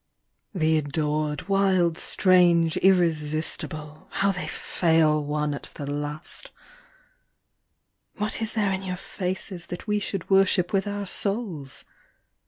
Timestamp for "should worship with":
9.99-10.87